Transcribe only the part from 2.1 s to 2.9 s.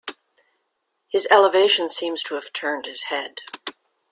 to have turned